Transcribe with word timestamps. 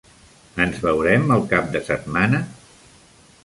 Ens 0.65 0.79
veurem 0.85 1.29
el 1.37 1.45
cap 1.53 1.69
de 1.77 1.81
setmana? 1.91 2.41